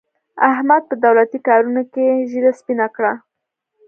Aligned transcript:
احمد 0.51 0.83
په 0.89 0.95
دولتي 1.05 1.39
کارونو 1.47 1.81
کې 1.93 2.05
ږېره 2.29 2.51
سپینه 2.59 2.87
کړه. 2.95 3.13